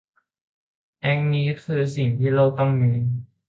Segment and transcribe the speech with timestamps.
[0.99, 2.91] แอคนี้คือสิ่งที่โลกต้องมี